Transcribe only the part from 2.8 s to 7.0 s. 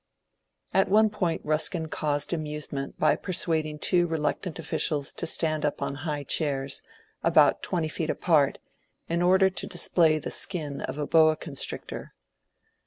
by persuading two reluctant officials to stand up on high chairs,